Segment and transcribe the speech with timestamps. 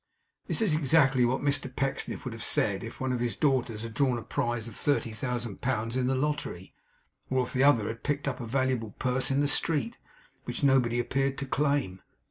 [0.47, 3.93] This is exactly what Mr Pecksniff would have said, if one of his daughters had
[3.93, 6.73] drawn a prize of thirty thousand pounds in the lottery,
[7.29, 9.99] or if the other had picked up a valuable purse in the street,
[10.45, 12.01] which nobody appeared to claim.